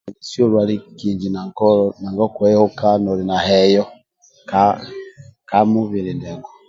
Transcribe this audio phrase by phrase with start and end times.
[0.13, 3.83] Nesi olwali kihinji na nkolo na nanga okweyokiaga heyo
[5.49, 6.49] ka mubili ndiako